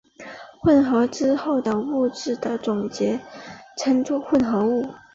[0.63, 3.19] 混合以后的物质的总体
[3.77, 4.83] 称作混合物。